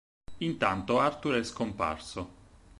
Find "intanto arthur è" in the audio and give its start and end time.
0.39-1.43